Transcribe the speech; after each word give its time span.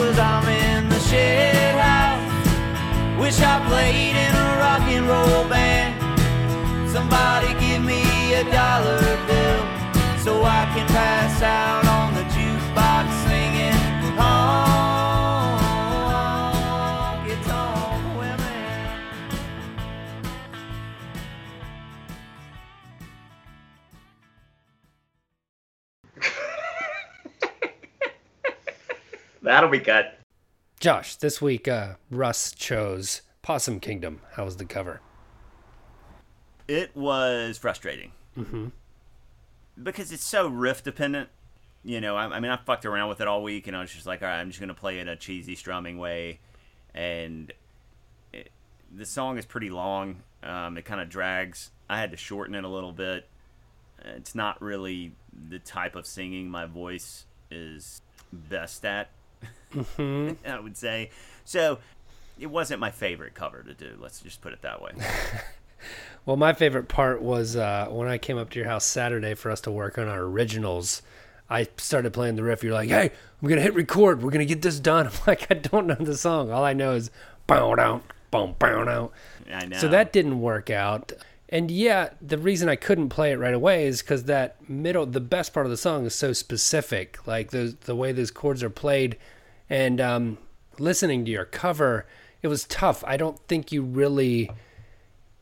cause 0.00 0.18
I'm 0.18 0.48
in 0.48 0.88
the 0.88 0.98
shed 0.98 1.74
house. 1.78 3.20
Wish 3.20 3.38
I 3.40 3.56
played 3.68 4.16
in 4.24 4.32
a 4.44 4.48
rock 4.62 4.84
and 4.96 5.06
roll 5.06 5.44
band. 5.52 5.92
Somebody 6.90 7.48
give 7.60 7.82
me 7.84 8.02
a 8.34 8.44
dollar 8.44 8.99
That'll 29.50 29.68
be 29.68 29.80
cut. 29.80 30.16
Josh, 30.78 31.16
this 31.16 31.42
week 31.42 31.66
uh, 31.66 31.94
Russ 32.08 32.52
chose 32.52 33.22
Possum 33.42 33.80
Kingdom. 33.80 34.20
How 34.34 34.44
was 34.44 34.58
the 34.58 34.64
cover? 34.64 35.00
It 36.68 36.94
was 36.94 37.58
frustrating. 37.58 38.12
Mm-hmm. 38.38 38.68
Because 39.82 40.12
it's 40.12 40.22
so 40.22 40.46
riff 40.46 40.84
dependent. 40.84 41.30
You 41.82 42.00
know, 42.00 42.14
I, 42.14 42.26
I 42.26 42.38
mean, 42.38 42.52
I 42.52 42.58
fucked 42.58 42.86
around 42.86 43.08
with 43.08 43.20
it 43.20 43.26
all 43.26 43.42
week, 43.42 43.66
and 43.66 43.76
I 43.76 43.80
was 43.80 43.90
just 43.90 44.06
like, 44.06 44.22
all 44.22 44.28
right, 44.28 44.38
I'm 44.38 44.50
just 44.50 44.60
going 44.60 44.68
to 44.68 44.74
play 44.74 45.00
it 45.00 45.08
a 45.08 45.16
cheesy 45.16 45.56
strumming 45.56 45.98
way. 45.98 46.38
And 46.94 47.52
it, 48.32 48.52
the 48.96 49.04
song 49.04 49.36
is 49.36 49.46
pretty 49.46 49.70
long. 49.70 50.22
Um, 50.44 50.78
it 50.78 50.84
kind 50.84 51.00
of 51.00 51.08
drags. 51.08 51.72
I 51.88 51.98
had 51.98 52.12
to 52.12 52.16
shorten 52.16 52.54
it 52.54 52.62
a 52.62 52.68
little 52.68 52.92
bit. 52.92 53.26
It's 54.04 54.36
not 54.36 54.62
really 54.62 55.10
the 55.48 55.58
type 55.58 55.96
of 55.96 56.06
singing 56.06 56.48
my 56.48 56.66
voice 56.66 57.24
is 57.50 58.00
best 58.32 58.84
at. 58.84 59.10
I 59.98 60.60
would 60.60 60.76
say. 60.76 61.10
So 61.44 61.78
it 62.38 62.46
wasn't 62.46 62.80
my 62.80 62.90
favorite 62.90 63.34
cover 63.34 63.62
to 63.62 63.74
do. 63.74 63.96
Let's 63.98 64.20
just 64.20 64.40
put 64.40 64.52
it 64.52 64.62
that 64.62 64.80
way. 64.82 64.92
Well, 66.26 66.36
my 66.36 66.52
favorite 66.52 66.88
part 66.88 67.22
was 67.22 67.56
uh, 67.56 67.86
when 67.90 68.06
I 68.06 68.18
came 68.18 68.36
up 68.36 68.50
to 68.50 68.58
your 68.58 68.68
house 68.68 68.84
Saturday 68.84 69.34
for 69.34 69.50
us 69.50 69.62
to 69.62 69.70
work 69.70 69.96
on 69.96 70.06
our 70.08 70.20
originals. 70.20 71.00
I 71.48 71.68
started 71.78 72.12
playing 72.12 72.36
the 72.36 72.44
riff. 72.44 72.62
You're 72.62 72.74
like, 72.74 72.90
"Hey, 72.90 73.10
I'm 73.42 73.48
gonna 73.48 73.62
hit 73.62 73.74
record. 73.74 74.22
We're 74.22 74.30
gonna 74.30 74.44
get 74.44 74.62
this 74.62 74.78
done." 74.78 75.06
I'm 75.08 75.12
like, 75.26 75.50
"I 75.50 75.54
don't 75.54 75.86
know 75.86 75.94
the 75.94 76.16
song. 76.16 76.52
All 76.52 76.62
I 76.62 76.74
know 76.74 76.92
is 76.92 77.10
bow 77.46 77.74
down, 77.74 78.02
boom, 78.30 78.54
bow 78.58 78.84
down." 78.84 79.08
I 79.52 79.64
know. 79.66 79.78
So 79.78 79.88
that 79.88 80.12
didn't 80.12 80.40
work 80.40 80.70
out. 80.70 81.12
And 81.52 81.68
yeah, 81.68 82.10
the 82.22 82.38
reason 82.38 82.68
I 82.68 82.76
couldn't 82.76 83.08
play 83.08 83.32
it 83.32 83.36
right 83.38 83.52
away 83.52 83.86
is 83.86 84.02
because 84.02 84.24
that 84.24 84.56
middle, 84.70 85.04
the 85.04 85.20
best 85.20 85.52
part 85.52 85.66
of 85.66 85.70
the 85.70 85.76
song 85.76 86.06
is 86.06 86.14
so 86.14 86.32
specific. 86.32 87.26
Like 87.26 87.50
the 87.50 87.76
the 87.80 87.96
way 87.96 88.12
those 88.12 88.30
chords 88.30 88.62
are 88.62 88.70
played, 88.70 89.16
and 89.68 90.00
um, 90.00 90.38
listening 90.78 91.24
to 91.24 91.30
your 91.30 91.44
cover, 91.44 92.06
it 92.40 92.46
was 92.46 92.64
tough. 92.64 93.02
I 93.04 93.16
don't 93.16 93.38
think 93.48 93.72
you 93.72 93.82
really 93.82 94.48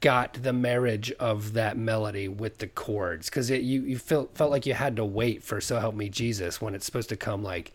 got 0.00 0.34
the 0.42 0.52
marriage 0.52 1.10
of 1.12 1.52
that 1.54 1.76
melody 1.76 2.28
with 2.28 2.58
the 2.58 2.68
chords 2.68 3.28
because 3.28 3.50
you 3.50 3.82
you 3.82 3.98
felt 3.98 4.34
felt 4.34 4.50
like 4.50 4.64
you 4.64 4.72
had 4.72 4.96
to 4.96 5.04
wait 5.04 5.42
for 5.42 5.60
"So 5.60 5.78
Help 5.78 5.94
Me 5.94 6.08
Jesus" 6.08 6.58
when 6.58 6.74
it's 6.74 6.86
supposed 6.86 7.10
to 7.10 7.16
come 7.16 7.42
like 7.42 7.72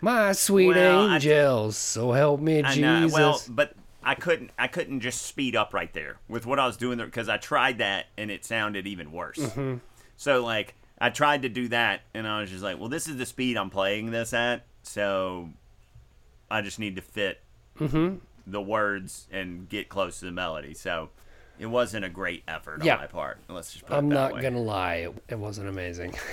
"My 0.00 0.32
sweet 0.32 0.74
Well, 0.74 1.14
angels, 1.14 1.76
so 1.76 2.10
help 2.10 2.40
me 2.40 2.64
I 2.64 2.72
Jesus." 2.74 2.80
know. 2.82 3.08
Well, 3.12 3.42
but 3.48 3.74
I 4.06 4.14
couldn't. 4.14 4.50
I 4.58 4.68
couldn't 4.68 5.00
just 5.00 5.22
speed 5.22 5.56
up 5.56 5.74
right 5.74 5.92
there 5.92 6.16
with 6.28 6.46
what 6.46 6.58
I 6.60 6.66
was 6.66 6.76
doing 6.76 6.96
there 6.96 7.06
because 7.06 7.28
I 7.28 7.36
tried 7.38 7.78
that 7.78 8.06
and 8.16 8.30
it 8.30 8.44
sounded 8.44 8.86
even 8.86 9.10
worse. 9.12 9.38
Mm-hmm. 9.38 9.78
So 10.16 10.44
like 10.44 10.74
I 10.98 11.10
tried 11.10 11.42
to 11.42 11.48
do 11.48 11.68
that 11.68 12.02
and 12.14 12.26
I 12.26 12.40
was 12.40 12.50
just 12.50 12.62
like, 12.62 12.78
well, 12.78 12.88
this 12.88 13.08
is 13.08 13.16
the 13.16 13.26
speed 13.26 13.56
I'm 13.56 13.68
playing 13.68 14.12
this 14.12 14.32
at, 14.32 14.64
so 14.84 15.50
I 16.50 16.62
just 16.62 16.78
need 16.78 16.96
to 16.96 17.02
fit 17.02 17.40
Mm-hmm. 17.80 18.16
the 18.46 18.62
words 18.62 19.26
and 19.30 19.68
get 19.68 19.88
close 19.90 20.20
to 20.20 20.24
the 20.24 20.32
melody. 20.32 20.72
So 20.72 21.10
it 21.58 21.66
wasn't 21.66 22.04
a 22.06 22.08
great 22.08 22.42
effort 22.48 22.82
Yeah. 22.84 22.94
on 22.94 23.00
my 23.00 23.06
part. 23.08 23.38
Let's 23.48 23.72
just 23.72 23.84
put 23.86 23.96
I'm 23.96 24.08
not 24.08 24.32
way. 24.34 24.40
gonna 24.40 24.62
lie, 24.62 24.94
it, 24.94 25.14
it 25.28 25.38
wasn't 25.38 25.68
amazing. 25.68 26.14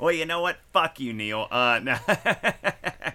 Well, 0.00 0.12
you 0.12 0.26
know 0.26 0.40
what? 0.40 0.58
Fuck 0.72 1.00
you, 1.00 1.12
Neil. 1.12 1.48
Uh, 1.50 1.80
no, 1.82 1.96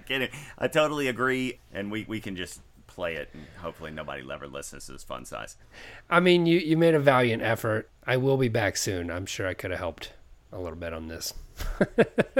kidding. 0.08 0.30
I 0.58 0.68
totally 0.68 1.08
agree, 1.08 1.59
and 1.74 1.91
we, 1.91 2.06
we 2.08 2.19
can 2.19 2.36
just 2.36 2.62
play 2.88 3.16
it, 3.16 3.30
and 3.34 3.44
hopefully 3.58 3.91
nobody 3.91 4.24
ever 4.31 4.47
listens 4.47 4.86
to 4.86 4.91
this 4.94 5.03
fun 5.03 5.25
size. 5.25 5.58
I 6.09 6.19
mean, 6.19 6.46
you 6.46 6.59
you 6.59 6.78
made 6.78 6.94
a 6.96 7.00
valiant 7.00 7.41
effort. 7.44 7.90
I 8.06 8.18
will 8.18 8.38
be 8.38 8.50
back 8.50 8.78
soon. 8.78 9.09
I'm 9.09 9.25
sure 9.25 9.47
I 9.47 9.53
could 9.53 9.72
have 9.72 9.80
helped 9.80 10.13
a 10.52 10.59
little 10.59 10.78
bit 10.78 10.94
on 10.94 11.08
this. 11.08 11.34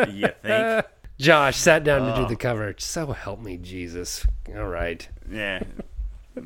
You 0.10 0.30
think? 0.42 0.86
Josh 1.20 1.58
sat 1.58 1.84
down 1.84 2.02
to 2.08 2.14
Oh. 2.16 2.24
do 2.24 2.28
the 2.30 2.36
cover. 2.36 2.74
So 2.80 3.12
help 3.14 3.40
me, 3.40 3.58
Jesus. 3.58 4.26
All 4.56 4.68
right. 4.68 5.08
yeah. 5.32 5.62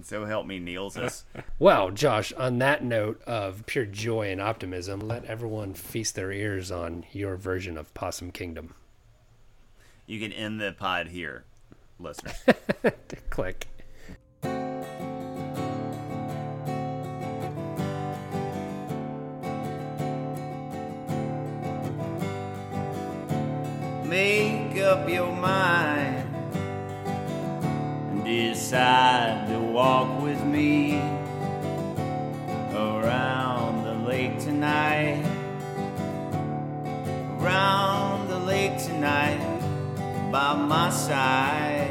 So 0.04 0.26
help 0.26 0.46
me, 0.46 0.60
Niels. 0.60 0.96
This. 0.96 1.24
Well, 1.60 1.92
Josh, 1.92 2.34
on 2.34 2.60
that 2.60 2.84
note 2.84 3.22
of 3.26 3.66
pure 3.66 3.86
joy 3.86 4.30
and 4.30 4.42
optimism, 4.42 5.00
let 5.00 5.24
everyone 5.26 5.74
feast 5.74 6.16
their 6.16 6.32
ears 6.34 6.72
on 6.72 7.06
your 7.14 7.38
version 7.38 7.78
of 7.78 7.94
Possum 7.94 8.32
Kingdom. 8.32 8.74
You 10.10 10.22
can 10.22 10.32
end 10.32 10.62
the 10.62 10.72
pod 10.72 11.08
here, 11.08 11.44
listeners. 12.00 12.42
Click. 13.30 13.68
Make 24.06 24.78
up 24.80 25.10
your 25.10 25.34
mind 25.34 26.34
and 28.12 28.24
decide 28.24 29.50
to 29.50 29.60
walk 29.60 30.22
with 30.22 30.42
me 30.46 31.00
around 32.74 33.84
the 33.84 34.08
lake 34.08 34.40
tonight. 34.40 34.97
By 40.38 40.54
my 40.54 40.90
side. 40.92 41.90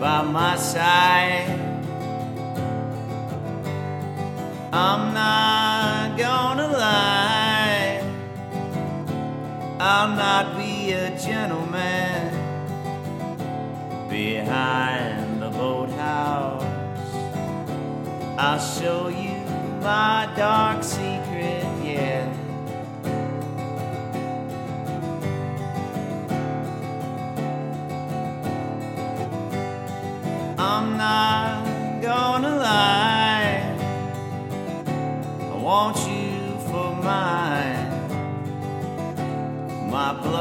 By 0.00 0.22
my 0.22 0.56
side. 0.56 1.50
I'm 4.72 5.02
not 5.12 6.16
gonna 6.24 6.68
lie. 6.68 8.00
I'll 9.78 10.12
not 10.24 10.46
be 10.56 10.92
a 10.92 11.06
gentleman 11.28 12.22
behind 14.08 15.42
the 15.42 15.50
boathouse. 15.50 16.64
I'll 18.46 18.64
show 18.76 19.08
you 19.08 19.38
my 19.82 20.32
dark 20.34 20.82
secret, 20.82 21.66
yeah. 21.84 22.17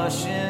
My 0.08 0.47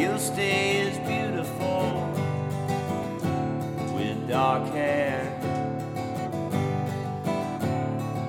Your 0.00 0.16
stay 0.18 0.88
as 0.88 0.98
beautiful 1.00 2.08
with 3.94 4.26
dark 4.30 4.66
hair 4.72 5.20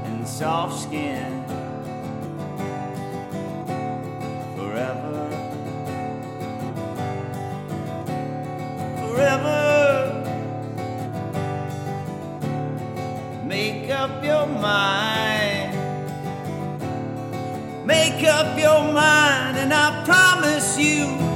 and 0.04 0.28
soft 0.28 0.82
skin 0.82 1.46
forever. 4.58 5.30
Forever. 9.00 9.62
Make 13.46 13.90
up 13.92 14.22
your 14.22 14.46
mind. 14.46 15.78
Make 17.86 18.26
up 18.26 18.60
your 18.60 18.92
mind, 18.92 19.56
and 19.56 19.74
I 19.74 20.04
promise 20.04 20.78
you. 20.78 21.31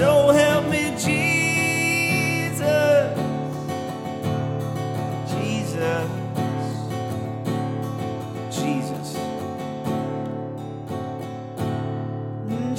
So 0.00 0.30
help 0.30 0.64
me, 0.70 0.94
Jesus. 0.96 2.64
Jesus. 5.30 6.08
Jesus. 8.50 9.18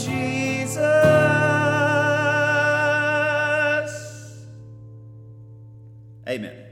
Jesus. 0.03 0.88
Amen. 6.27 6.65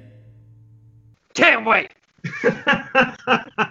Can't 1.36 1.64
wait. 1.64 1.92